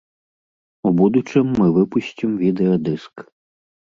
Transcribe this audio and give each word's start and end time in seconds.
У 0.89 0.93
будучым 1.01 1.51
мы 1.59 1.67
выпусцім 1.75 2.29
відэа-дыск. 2.45 3.15